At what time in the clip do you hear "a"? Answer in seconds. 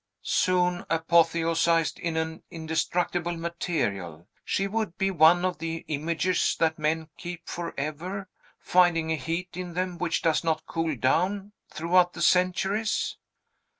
9.11-9.15